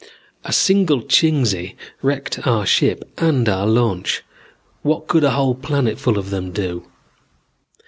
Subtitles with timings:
[0.43, 4.23] A single Chingsi wrecked our ship and our launch.
[4.81, 6.87] What could a whole planetful of them do?